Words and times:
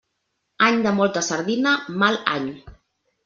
Any 0.67 0.79
de 0.85 0.93
molta 0.99 1.23
sardina, 1.27 1.75
mal 2.05 2.17
any. 2.39 2.47